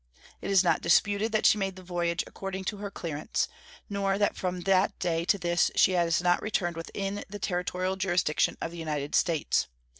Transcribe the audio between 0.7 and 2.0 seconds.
disputed that she made the